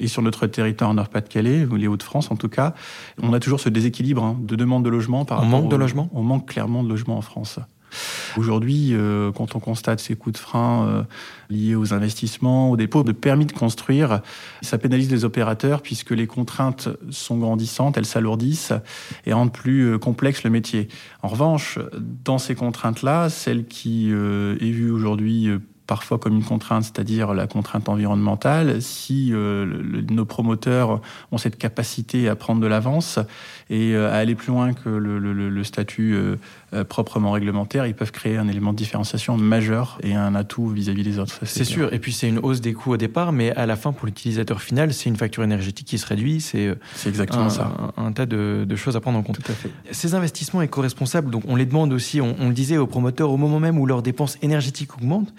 et 0.00 0.08
sur 0.08 0.22
notre 0.22 0.46
territoire 0.46 0.94
Nord-Pas-de-Calais, 0.94 1.66
ou 1.66 1.76
les 1.76 1.86
Hauts-de-France 1.86 2.30
en 2.30 2.36
tout 2.36 2.48
cas, 2.48 2.74
on 3.20 3.32
a 3.32 3.40
toujours 3.40 3.60
ce 3.60 3.68
déséquilibre 3.68 4.22
hein, 4.22 4.38
de 4.40 4.56
demande 4.56 4.84
de 4.84 4.90
logement 4.90 5.24
par 5.24 5.42
on 5.42 5.46
manque 5.46 5.66
au, 5.66 5.68
de 5.68 5.76
logements 5.76 6.08
On 6.12 6.22
manque 6.22 6.46
clairement 6.48 6.82
de 6.82 6.88
logements 6.88 7.18
en 7.18 7.22
France. 7.22 7.58
Aujourd'hui, 8.36 8.90
euh, 8.92 9.30
quand 9.32 9.56
on 9.56 9.60
constate 9.60 10.00
ces 10.00 10.16
coups 10.16 10.34
de 10.34 10.38
frein 10.38 10.86
euh, 10.86 11.02
liés 11.50 11.74
aux 11.74 11.92
investissements, 11.92 12.70
aux 12.70 12.76
dépôts 12.76 13.02
de 13.02 13.12
permis 13.12 13.46
de 13.46 13.52
construire, 13.52 14.20
ça 14.62 14.78
pénalise 14.78 15.10
les 15.10 15.24
opérateurs 15.24 15.82
puisque 15.82 16.10
les 16.10 16.26
contraintes 16.26 16.88
sont 17.10 17.38
grandissantes, 17.38 17.96
elles 17.98 18.06
s'alourdissent 18.06 18.72
et 19.26 19.32
rendent 19.32 19.52
plus 19.52 19.92
euh, 19.92 19.98
complexe 19.98 20.44
le 20.44 20.50
métier. 20.50 20.88
En 21.22 21.28
revanche, 21.28 21.78
dans 22.24 22.38
ces 22.38 22.54
contraintes-là, 22.54 23.28
celle 23.28 23.66
qui 23.66 24.10
est 24.10 24.70
vue 24.70 24.90
aujourd'hui 24.90 25.48
parfois 25.92 26.16
comme 26.16 26.36
une 26.36 26.42
contrainte, 26.42 26.84
c'est-à-dire 26.84 27.34
la 27.34 27.46
contrainte 27.46 27.86
environnementale, 27.90 28.80
si 28.80 29.28
euh, 29.30 29.66
le, 29.66 30.00
nos 30.00 30.24
promoteurs 30.24 31.02
ont 31.32 31.36
cette 31.36 31.58
capacité 31.58 32.30
à 32.30 32.34
prendre 32.34 32.62
de 32.62 32.66
l'avance 32.66 33.18
et 33.68 33.92
euh, 33.92 34.10
à 34.10 34.14
aller 34.14 34.34
plus 34.34 34.52
loin 34.52 34.72
que 34.72 34.88
le, 34.88 35.18
le, 35.18 35.50
le 35.50 35.64
statut 35.64 36.14
euh, 36.14 36.84
proprement 36.84 37.32
réglementaire, 37.32 37.86
ils 37.86 37.94
peuvent 37.94 38.10
créer 38.10 38.38
un 38.38 38.48
élément 38.48 38.72
de 38.72 38.78
différenciation 38.78 39.36
majeur 39.36 39.98
et 40.02 40.14
un 40.14 40.34
atout 40.34 40.66
vis-à-vis 40.68 41.02
-vis 41.02 41.04
des 41.04 41.18
autres. 41.18 41.38
C'est 41.42 41.64
sûr. 41.64 41.92
Et 41.92 41.98
puis 41.98 42.14
c'est 42.14 42.30
une 42.30 42.38
hausse 42.38 42.62
des 42.62 42.72
coûts 42.72 42.92
au 42.92 42.96
départ, 42.96 43.30
mais 43.32 43.54
à 43.54 43.66
la 43.66 43.76
fin, 43.76 43.92
pour 43.92 44.06
l'utilisateur 44.06 44.62
final, 44.62 44.94
c'est 44.94 45.10
une 45.10 45.16
facture 45.16 45.44
énergétique 45.44 45.86
qui 45.86 45.98
se 45.98 46.06
réduit. 46.06 46.40
C'est 46.40 46.74
exactement 47.06 47.48
un, 47.48 47.50
ça. 47.50 47.70
Un, 47.98 48.06
un, 48.06 48.12
tas 48.12 48.24
de, 48.24 48.64
de, 48.66 48.76
choses 48.76 48.96
à 48.96 49.00
prendre 49.00 49.18
en 49.18 49.22
compte. 49.22 49.40
Tout 49.44 49.52
à 49.52 49.54
fait. 49.54 49.70
Ces 49.90 50.14
investissements 50.14 50.62
éco-responsables, 50.62 51.30
donc 51.30 51.42
on 51.46 51.56
les 51.56 51.66
demande 51.66 51.92
aussi, 51.92 52.22
on, 52.22 52.34
on 52.40 52.48
le 52.48 52.54
disait 52.54 52.78
aux 52.78 52.86
promoteurs, 52.86 53.30
au 53.30 53.36
moment 53.36 53.60
même 53.60 53.78
où 53.78 53.84
leurs 53.84 54.02
dépenses 54.02 54.38
énergétiques 54.40 54.94
augmentent. 54.96 55.34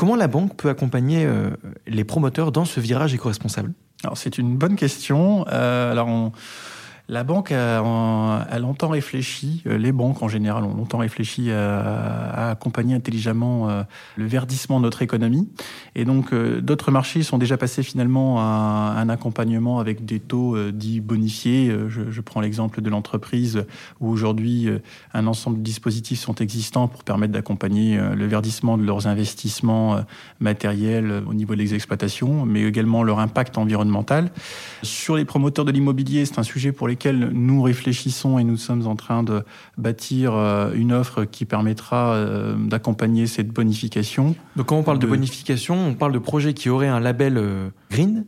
Comment 0.00 0.16
la 0.16 0.28
banque 0.28 0.56
peut 0.56 0.70
accompagner 0.70 1.26
euh, 1.26 1.50
les 1.86 2.04
promoteurs 2.04 2.52
dans 2.52 2.64
ce 2.64 2.80
virage 2.80 3.12
éco-responsable? 3.12 3.74
Alors 4.02 4.16
c'est 4.16 4.38
une 4.38 4.56
bonne 4.56 4.74
question. 4.74 5.44
Euh, 5.52 5.92
alors 5.92 6.08
on 6.08 6.32
la 7.10 7.24
banque 7.24 7.50
a, 7.50 8.58
longtemps 8.60 8.88
réfléchi, 8.88 9.64
euh, 9.66 9.76
les 9.76 9.90
banques 9.90 10.22
en 10.22 10.28
général 10.28 10.62
ont 10.62 10.74
longtemps 10.74 10.98
réfléchi 10.98 11.50
à, 11.50 11.80
à 11.80 12.50
accompagner 12.50 12.94
intelligemment 12.94 13.68
euh, 13.68 13.82
le 14.16 14.26
verdissement 14.26 14.78
de 14.78 14.84
notre 14.84 15.02
économie. 15.02 15.48
Et 15.96 16.04
donc 16.04 16.32
euh, 16.32 16.60
d'autres 16.60 16.92
marchés 16.92 17.24
sont 17.24 17.36
déjà 17.36 17.56
passés 17.56 17.82
finalement 17.82 18.38
à 18.38 18.94
un 18.96 19.08
accompagnement 19.08 19.80
avec 19.80 20.04
des 20.04 20.20
taux 20.20 20.56
dits 20.70 21.00
bonifiés. 21.00 21.74
Je, 21.88 22.12
je 22.12 22.20
prends 22.20 22.40
l'exemple 22.40 22.80
de 22.80 22.88
l'entreprise 22.88 23.64
où 23.98 24.08
aujourd'hui 24.08 24.68
un 25.12 25.26
ensemble 25.26 25.58
de 25.58 25.62
dispositifs 25.62 26.20
sont 26.20 26.36
existants 26.36 26.86
pour 26.86 27.02
permettre 27.02 27.32
d'accompagner 27.32 27.98
le 27.98 28.26
verdissement 28.26 28.78
de 28.78 28.84
leurs 28.84 29.08
investissements 29.08 30.04
matériels 30.38 31.24
au 31.26 31.34
niveau 31.34 31.56
des 31.56 31.74
exploitations, 31.74 32.46
mais 32.46 32.62
également 32.62 33.02
leur 33.02 33.18
impact 33.18 33.58
environnemental. 33.58 34.30
Sur 34.82 35.16
les 35.16 35.24
promoteurs 35.24 35.64
de 35.64 35.72
l'immobilier, 35.72 36.24
c'est 36.24 36.38
un 36.38 36.44
sujet 36.44 36.70
pour 36.70 36.86
les 36.86 36.99
nous 37.06 37.62
réfléchissons 37.62 38.38
et 38.38 38.44
nous 38.44 38.56
sommes 38.56 38.86
en 38.86 38.96
train 38.96 39.22
de 39.22 39.42
bâtir 39.78 40.34
euh, 40.34 40.72
une 40.74 40.92
offre 40.92 41.24
qui 41.24 41.44
permettra 41.44 42.14
euh, 42.14 42.54
d'accompagner 42.56 43.26
cette 43.26 43.48
bonification. 43.48 44.34
Donc 44.56 44.66
quand 44.66 44.76
on 44.76 44.82
parle 44.82 44.98
de... 44.98 45.06
de... 45.06 45.10
bonification, 45.10 45.76
on 45.88 45.94
parle 45.94 46.12
de 46.12 46.18
projets 46.18 46.54
qui 46.54 46.68
auraient 46.68 46.88
un 46.88 47.00
label 47.00 47.36
euh, 47.36 47.70
green 47.90 48.24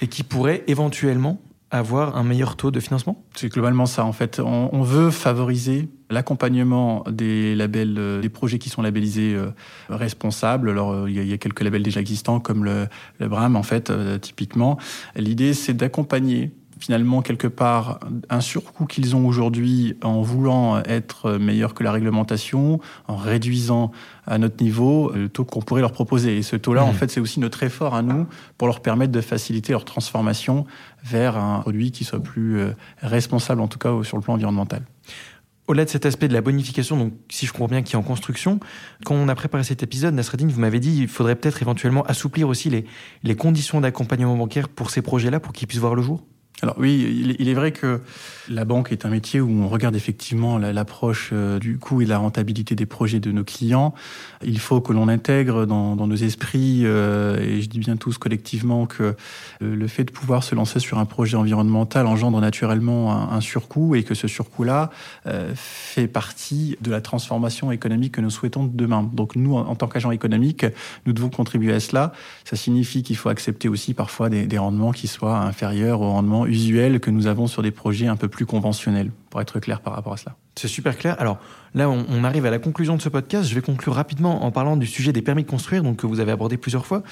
et 0.00 0.08
qui 0.08 0.22
pourraient 0.22 0.64
éventuellement 0.66 1.40
avoir 1.70 2.16
un 2.16 2.22
meilleur 2.22 2.56
taux 2.56 2.70
de 2.70 2.78
financement? 2.78 3.24
C'est 3.34 3.48
globalement 3.48 3.86
ça 3.86 4.04
en 4.04 4.12
fait. 4.12 4.38
On, 4.38 4.70
on 4.72 4.82
veut 4.82 5.10
favoriser 5.10 5.88
l'accompagnement 6.10 7.02
des 7.10 7.56
labels, 7.56 8.20
des 8.22 8.28
projets 8.28 8.58
qui 8.58 8.68
sont 8.68 8.82
labellisés 8.82 9.34
euh, 9.34 9.50
responsables. 9.88 10.70
Alors 10.70 11.08
il 11.08 11.16
y, 11.16 11.18
a, 11.18 11.22
il 11.22 11.28
y, 11.28 11.32
a 11.32 11.38
quelques 11.38 11.62
labels 11.62 11.82
déjà 11.82 12.00
existants 12.00 12.38
comme 12.38 12.64
le, 12.64 12.86
le 13.18 13.28
BRAM 13.28 13.56
en 13.56 13.64
fait 13.64 13.92
typiquement. 14.20 14.78
L'idée 15.16 15.54
c'est 15.54 15.74
d'accompagner 15.74 16.52
finalement 16.78 17.22
quelque 17.22 17.46
part 17.46 18.00
un 18.28 18.40
surcoût 18.40 18.86
qu'ils 18.86 19.16
ont 19.16 19.26
aujourd'hui 19.26 19.96
en 20.02 20.20
voulant 20.22 20.82
être 20.84 21.32
meilleur 21.32 21.74
que 21.74 21.82
la 21.82 21.92
réglementation, 21.92 22.80
en 23.08 23.16
réduisant 23.16 23.92
à 24.26 24.38
notre 24.38 24.62
niveau 24.62 25.12
le 25.14 25.28
taux 25.28 25.44
qu'on 25.44 25.62
pourrait 25.62 25.80
leur 25.80 25.92
proposer. 25.92 26.36
Et 26.36 26.42
ce 26.42 26.56
taux-là, 26.56 26.82
mmh. 26.82 26.88
en 26.88 26.92
fait, 26.92 27.10
c'est 27.10 27.20
aussi 27.20 27.40
notre 27.40 27.62
effort 27.62 27.94
à 27.94 28.02
nous 28.02 28.26
pour 28.58 28.68
leur 28.68 28.80
permettre 28.80 29.12
de 29.12 29.20
faciliter 29.20 29.72
leur 29.72 29.84
transformation 29.84 30.66
vers 31.04 31.36
un 31.36 31.60
produit 31.60 31.92
qui 31.92 32.04
soit 32.04 32.22
plus 32.22 32.60
responsable, 33.00 33.60
en 33.60 33.68
tout 33.68 33.78
cas 33.78 33.90
sur 34.02 34.16
le 34.16 34.22
plan 34.22 34.34
environnemental. 34.34 34.82
Au-delà 35.68 35.84
de 35.84 35.90
cet 35.90 36.06
aspect 36.06 36.28
de 36.28 36.32
la 36.32 36.42
bonification, 36.42 36.96
donc 36.96 37.12
si 37.28 37.46
je 37.46 37.52
comprends 37.52 37.66
bien, 37.66 37.82
qui 37.82 37.94
est 37.94 37.98
en 37.98 38.02
construction, 38.02 38.60
quand 39.04 39.16
on 39.16 39.28
a 39.28 39.34
préparé 39.34 39.64
cet 39.64 39.82
épisode, 39.82 40.14
Nasreddin, 40.14 40.46
vous 40.46 40.60
m'avez 40.60 40.78
dit 40.78 40.94
qu'il 40.94 41.08
faudrait 41.08 41.34
peut-être 41.34 41.60
éventuellement 41.60 42.04
assouplir 42.04 42.48
aussi 42.48 42.70
les, 42.70 42.84
les 43.24 43.34
conditions 43.34 43.80
d'accompagnement 43.80 44.36
bancaire 44.36 44.68
pour 44.68 44.90
ces 44.90 45.02
projets-là, 45.02 45.40
pour 45.40 45.52
qu'ils 45.52 45.66
puissent 45.66 45.80
voir 45.80 45.96
le 45.96 46.02
jour? 46.02 46.22
Alors 46.62 46.76
oui, 46.78 47.36
il 47.38 47.48
est 47.50 47.54
vrai 47.54 47.70
que 47.70 48.00
la 48.48 48.64
banque 48.64 48.90
est 48.90 49.04
un 49.04 49.10
métier 49.10 49.42
où 49.42 49.50
on 49.50 49.68
regarde 49.68 49.94
effectivement 49.94 50.56
l'approche 50.56 51.30
euh, 51.34 51.58
du 51.58 51.78
coût 51.78 52.00
et 52.00 52.06
la 52.06 52.16
rentabilité 52.16 52.74
des 52.74 52.86
projets 52.86 53.20
de 53.20 53.30
nos 53.30 53.44
clients. 53.44 53.92
Il 54.42 54.58
faut 54.58 54.80
que 54.80 54.94
l'on 54.94 55.08
intègre 55.08 55.66
dans, 55.66 55.94
nos 55.96 56.16
esprits, 56.16 56.82
euh, 56.84 57.38
et 57.40 57.60
je 57.60 57.68
dis 57.68 57.78
bien 57.78 57.96
tous 57.96 58.16
collectivement, 58.16 58.86
que 58.86 59.02
euh, 59.02 59.14
le 59.60 59.86
fait 59.86 60.04
de 60.04 60.10
pouvoir 60.10 60.44
se 60.44 60.54
lancer 60.54 60.80
sur 60.80 60.98
un 60.98 61.04
projet 61.04 61.36
environnemental 61.36 62.06
engendre 62.06 62.40
naturellement 62.40 63.32
un, 63.32 63.40
surcoût 63.42 63.94
et 63.94 64.02
que 64.02 64.14
ce 64.14 64.26
surcoût-là 64.26 64.90
fait 65.54 66.08
partie 66.08 66.76
de 66.80 66.90
la 66.90 67.00
transformation 67.00 67.70
économique 67.70 68.14
que 68.14 68.20
nous 68.20 68.30
souhaitons 68.30 68.64
demain. 68.64 69.08
Donc 69.12 69.36
nous, 69.36 69.54
en, 69.54 69.74
tant 69.74 69.88
qu'agents 69.88 70.10
économiques, 70.10 70.64
nous 71.04 71.12
devons 71.12 71.28
contribuer 71.28 71.74
à 71.74 71.80
cela. 71.80 72.12
Ça 72.44 72.56
signifie 72.56 73.02
qu'il 73.02 73.16
faut 73.16 73.28
accepter 73.28 73.68
aussi 73.68 73.94
parfois 73.94 74.30
des, 74.30 74.46
des 74.46 74.58
rendements 74.58 74.92
qui 74.92 75.06
soient 75.06 75.38
inférieurs 75.38 76.00
aux 76.00 76.10
rendements 76.10 76.45
usuel 76.46 77.00
que 77.00 77.10
nous 77.10 77.26
avons 77.26 77.46
sur 77.46 77.62
des 77.62 77.70
projets 77.70 78.06
un 78.06 78.16
peu 78.16 78.28
plus 78.28 78.46
conventionnels, 78.46 79.10
pour 79.30 79.40
être 79.40 79.60
clair 79.60 79.80
par 79.80 79.94
rapport 79.94 80.12
à 80.12 80.16
cela. 80.16 80.36
C'est 80.54 80.68
super 80.68 80.96
clair. 80.96 81.16
Alors 81.18 81.38
là, 81.74 81.90
on, 81.90 82.24
arrive 82.24 82.46
à 82.46 82.50
la 82.50 82.58
conclusion 82.58 82.96
de 82.96 83.02
ce 83.02 83.08
podcast. 83.08 83.48
Je 83.48 83.54
vais 83.54 83.60
conclure 83.60 83.94
rapidement 83.94 84.44
en 84.44 84.50
parlant 84.50 84.76
du 84.76 84.86
sujet 84.86 85.12
des 85.12 85.22
permis 85.22 85.44
de 85.44 85.50
construire, 85.50 85.82
donc 85.82 85.98
que 85.98 86.06
vous 86.06 86.20
avez 86.20 86.32
abordé 86.32 86.56
plusieurs 86.56 86.86
fois. 86.86 87.02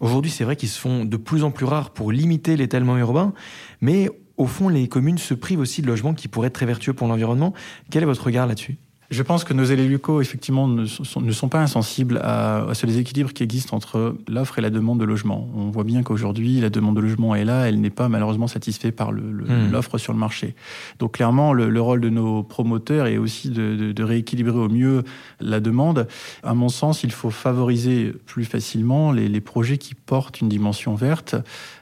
Aujourd'hui, 0.00 0.30
c'est 0.30 0.44
vrai 0.44 0.56
qu'ils 0.56 0.68
se 0.68 0.78
font 0.78 1.04
de 1.04 1.16
plus 1.16 1.42
en 1.42 1.50
plus 1.50 1.64
rares 1.64 1.90
pour 1.90 2.12
limiter 2.12 2.56
l'étalement 2.56 2.98
urbain, 2.98 3.32
mais 3.80 4.10
au 4.36 4.46
fond, 4.46 4.68
les 4.68 4.88
communes 4.88 5.18
se 5.18 5.34
privent 5.34 5.60
aussi 5.60 5.82
de 5.82 5.86
logements 5.86 6.14
qui 6.14 6.28
pourraient 6.28 6.48
être 6.48 6.54
très 6.54 6.66
vertueux 6.66 6.92
pour 6.92 7.08
l'environnement. 7.08 7.52
Quel 7.90 8.02
est 8.02 8.06
votre 8.06 8.24
regard 8.24 8.46
là-dessus? 8.46 8.78
Je 9.10 9.22
pense 9.24 9.42
que 9.42 9.52
nos 9.52 9.64
élus 9.64 9.90
locaux, 9.90 10.20
effectivement, 10.20 10.68
ne 10.68 10.86
sont, 10.86 11.20
ne 11.20 11.32
sont 11.32 11.48
pas 11.48 11.60
insensibles 11.60 12.20
à, 12.22 12.68
à, 12.68 12.74
ce 12.74 12.86
déséquilibre 12.86 13.32
qui 13.32 13.42
existe 13.42 13.74
entre 13.74 14.14
l'offre 14.28 14.60
et 14.60 14.62
la 14.62 14.70
demande 14.70 15.00
de 15.00 15.04
logement. 15.04 15.48
On 15.56 15.70
voit 15.70 15.82
bien 15.82 16.04
qu'aujourd'hui, 16.04 16.60
la 16.60 16.70
demande 16.70 16.94
de 16.94 17.00
logement 17.00 17.34
est 17.34 17.44
là, 17.44 17.68
elle 17.68 17.80
n'est 17.80 17.90
pas 17.90 18.08
malheureusement 18.08 18.46
satisfaite 18.46 18.94
par 18.94 19.10
hmm. 19.10 19.72
l'offre 19.72 19.98
sur 19.98 20.12
le 20.12 20.18
marché. 20.18 20.54
Donc 21.00 21.14
clairement, 21.14 21.52
le, 21.52 21.70
le, 21.70 21.80
rôle 21.80 22.00
de 22.00 22.08
nos 22.08 22.44
promoteurs 22.44 23.08
est 23.08 23.18
aussi 23.18 23.50
de, 23.50 23.74
de, 23.74 23.90
de, 23.90 24.02
rééquilibrer 24.04 24.56
au 24.56 24.68
mieux 24.68 25.02
la 25.40 25.58
demande. 25.58 26.06
À 26.44 26.54
mon 26.54 26.68
sens, 26.68 27.02
il 27.02 27.10
faut 27.10 27.30
favoriser 27.30 28.12
plus 28.26 28.44
facilement 28.44 29.10
les, 29.10 29.28
les 29.28 29.40
projets 29.40 29.78
qui 29.78 29.96
portent 29.96 30.40
une 30.40 30.48
dimension 30.48 30.94
verte, 30.94 31.34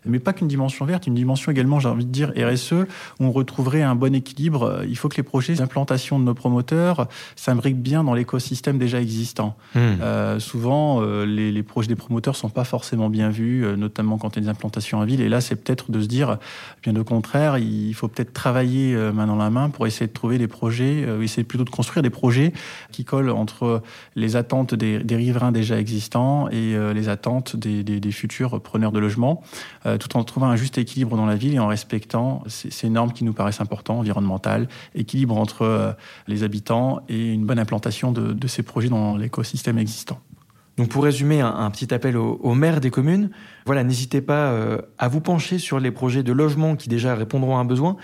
mais 0.06 0.18
pas 0.18 0.32
qu'une 0.32 0.48
dimension 0.48 0.86
verte, 0.86 1.06
une 1.06 1.14
dimension 1.14 1.52
également, 1.52 1.78
j'ai 1.78 1.90
envie 1.90 2.06
de 2.06 2.10
dire, 2.10 2.32
RSE, 2.34 2.72
où 2.72 2.86
on 3.20 3.32
retrouverait 3.32 3.82
un 3.82 3.94
bon 3.94 4.14
équilibre. 4.14 4.82
Il 4.88 4.96
faut 4.96 5.10
que 5.10 5.16
les 5.16 5.22
projets 5.22 5.54
d'implantation 5.54 6.18
de 6.18 6.24
nos 6.24 6.34
promoteurs 6.34 7.06
s'imbriquent 7.36 7.80
bien 7.80 8.04
dans 8.04 8.14
l'écosystème 8.14 8.78
déjà 8.78 9.00
existant. 9.00 9.56
Hmm. 9.74 9.96
Euh, 10.00 10.38
souvent, 10.38 11.02
euh, 11.02 11.24
les, 11.24 11.52
les, 11.52 11.62
projets 11.62 11.88
des 11.88 11.96
promoteurs 11.96 12.36
sont 12.36 12.48
pas 12.48 12.64
forcément 12.64 13.08
bien 13.08 13.30
vus, 13.30 13.64
euh, 13.64 13.76
notamment 13.76 14.18
quand 14.18 14.36
il 14.36 14.36
y 14.36 14.38
a 14.38 14.42
des 14.42 14.48
implantations 14.48 14.98
en 14.98 15.04
ville. 15.04 15.20
Et 15.20 15.28
là, 15.28 15.40
c'est 15.40 15.56
peut-être 15.56 15.90
de 15.90 16.00
se 16.00 16.06
dire, 16.06 16.38
bien 16.82 16.96
au 16.96 17.04
contraire, 17.04 17.58
il 17.58 17.94
faut 17.94 18.08
peut-être 18.08 18.32
travailler 18.32 18.96
main 19.12 19.26
dans 19.26 19.36
la 19.36 19.50
main 19.50 19.70
pour 19.70 19.86
essayer 19.86 20.06
de 20.06 20.12
trouver 20.12 20.38
des 20.38 20.48
projets, 20.48 21.06
essayer 21.22 21.44
plutôt 21.44 21.64
de 21.64 21.70
construire 21.70 22.02
des 22.02 22.10
projets 22.10 22.52
qui 22.92 23.04
collent 23.04 23.30
entre 23.30 23.82
les 24.16 24.36
attentes 24.36 24.74
des, 24.74 24.98
des 24.98 25.16
riverains 25.16 25.52
déjà 25.52 25.78
existants 25.78 26.48
et 26.48 26.76
les 26.94 27.08
attentes 27.08 27.56
des, 27.56 27.82
des, 27.82 28.00
des, 28.00 28.12
futurs 28.12 28.60
preneurs 28.60 28.92
de 28.92 28.98
logements, 28.98 29.42
tout 29.98 30.16
en 30.16 30.24
trouvant 30.24 30.48
un 30.48 30.56
juste 30.56 30.78
équilibre 30.78 31.16
dans 31.16 31.26
la 31.26 31.36
ville 31.36 31.54
et 31.54 31.58
en 31.58 31.66
respectant 31.66 32.42
ces, 32.46 32.70
ces 32.70 32.88
normes 32.88 33.12
qui 33.12 33.24
nous 33.24 33.32
paraissent 33.32 33.60
importantes, 33.60 33.98
environnementales, 33.98 34.68
équilibre 34.94 35.36
entre 35.36 35.96
les 36.26 36.42
habitants 36.42 37.00
et 37.08 37.32
une 37.32 37.44
bonne 37.44 37.58
implantation 37.58 38.12
de, 38.12 38.46
ces 38.46 38.62
projets 38.62 38.88
dans 38.88 39.16
l'écosystème 39.16 39.78
existant. 39.78 40.20
Donc 40.76 40.88
pour 40.88 41.02
résumer, 41.02 41.40
un, 41.40 41.70
petit 41.70 41.92
appel 41.92 42.16
aux, 42.16 42.54
maires 42.54 42.80
des 42.80 42.90
communes. 42.90 43.30
Voilà, 43.66 43.82
n'hésitez 43.82 44.20
pas 44.20 44.52
euh, 44.52 44.78
à 44.96 45.08
vous 45.08 45.20
pencher 45.20 45.58
sur 45.58 45.80
les 45.80 45.90
projets 45.90 46.22
de 46.22 46.32
logement 46.32 46.76
qui 46.76 46.88
déjà 46.88 47.16
répondront 47.16 47.56
à 47.56 47.60
un 47.60 47.64
besoin 47.64 47.96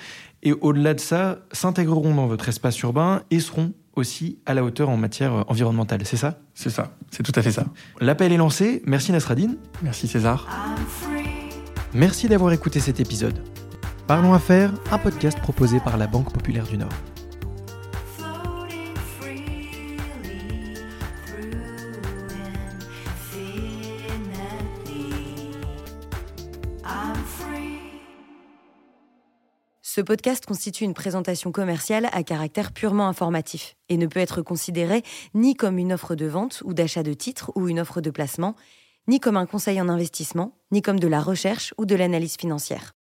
et 0.44 0.52
au-delà 0.52 0.94
de 0.94 1.00
ça, 1.00 1.38
s'intégreront 1.52 2.14
dans 2.14 2.26
votre 2.26 2.48
espace 2.48 2.78
urbain 2.80 3.22
et 3.30 3.40
seront 3.40 3.72
aussi 3.96 4.38
à 4.44 4.54
la 4.54 4.62
hauteur 4.62 4.90
en 4.90 4.96
matière 4.96 5.32
euh, 5.34 5.42
environnementale. 5.48 6.02
C'est 6.04 6.16
ça? 6.16 6.38
C'est 6.54 6.70
ça, 6.70 6.96
c'est 7.10 7.22
tout 7.22 7.32
à 7.34 7.42
fait 7.42 7.52
ça. 7.52 7.64
L'appel 8.00 8.32
est 8.32 8.36
lancé. 8.36 8.82
Merci 8.86 9.12
Nasradine. 9.12 9.56
Merci 9.82 10.06
César. 10.06 10.46
Merci 11.94 12.28
d'avoir 12.28 12.52
écouté 12.52 12.80
cet 12.80 13.00
épisode. 13.00 13.38
Parlons 14.06 14.34
Affaires, 14.34 14.72
un 14.90 14.98
podcast 14.98 15.38
proposé 15.38 15.80
par 15.80 15.96
la 15.96 16.06
Banque 16.06 16.32
Populaire 16.32 16.66
du 16.66 16.76
Nord. 16.76 16.92
Ce 29.94 30.00
podcast 30.00 30.44
constitue 30.44 30.82
une 30.82 30.92
présentation 30.92 31.52
commerciale 31.52 32.08
à 32.10 32.24
caractère 32.24 32.72
purement 32.72 33.06
informatif 33.06 33.76
et 33.88 33.96
ne 33.96 34.08
peut 34.08 34.18
être 34.18 34.42
considéré 34.42 35.04
ni 35.34 35.54
comme 35.54 35.78
une 35.78 35.92
offre 35.92 36.16
de 36.16 36.26
vente 36.26 36.64
ou 36.64 36.74
d'achat 36.74 37.04
de 37.04 37.12
titres 37.12 37.52
ou 37.54 37.68
une 37.68 37.78
offre 37.78 38.00
de 38.00 38.10
placement, 38.10 38.56
ni 39.06 39.20
comme 39.20 39.36
un 39.36 39.46
conseil 39.46 39.80
en 39.80 39.88
investissement, 39.88 40.58
ni 40.72 40.82
comme 40.82 40.98
de 40.98 41.06
la 41.06 41.20
recherche 41.20 41.74
ou 41.78 41.86
de 41.86 41.94
l'analyse 41.94 42.34
financière. 42.36 42.96